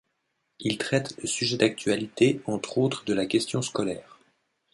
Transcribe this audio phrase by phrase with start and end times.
[0.57, 4.19] Il traite de sujets d’actualité, entre autres de la Question scolaire.